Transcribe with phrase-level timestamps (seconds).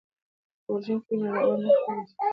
[0.63, 2.13] که اوروژونکي وي نو اور نه خپریږي.